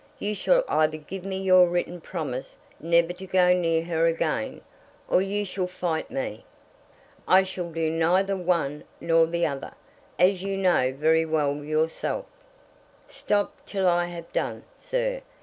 You 0.17 0.33
shall 0.33 0.63
either 0.67 0.97
give 0.97 1.23
me 1.23 1.37
your 1.43 1.67
written 1.67 2.01
promise 2.01 2.57
never 2.79 3.13
to 3.13 3.27
go 3.27 3.53
near 3.53 3.83
her 3.83 4.07
again, 4.07 4.61
or 5.07 5.21
you 5.21 5.45
shall 5.45 5.67
fight 5.67 6.09
me." 6.09 6.43
"I 7.27 7.43
shall 7.43 7.69
do 7.69 7.91
neither 7.91 8.35
one 8.35 8.83
nor 8.99 9.27
the 9.27 9.45
other, 9.45 9.75
as 10.17 10.41
you 10.41 10.57
know 10.57 10.91
very 10.91 11.23
well 11.27 11.57
yourself." 11.57 12.25
"Stop 13.07 13.55
till 13.67 13.87
I 13.87 14.05
have 14.07 14.33
done, 14.33 14.63
sir. 14.75 15.21